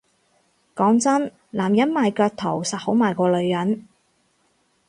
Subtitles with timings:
[0.75, 3.85] 講真男人賣腳圖實好賣過女人